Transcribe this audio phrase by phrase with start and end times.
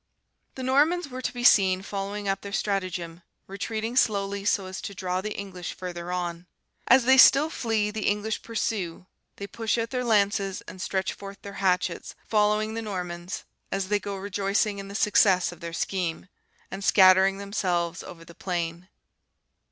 [0.55, 4.95] "The Normans were to be seen following up their stratagem, retreating slowly so as to
[4.95, 6.47] draw the English further on.
[6.87, 11.43] As they still flee, the English pursue; they push out their lances and stretch forth
[11.43, 16.27] their hatchets: following the Normans, as they go rejoicing in the success of their scheme,
[16.71, 18.89] and scattering themselves over the plain.